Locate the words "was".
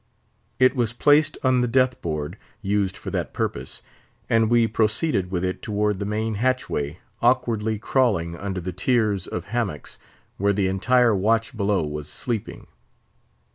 0.75-0.93, 11.85-12.07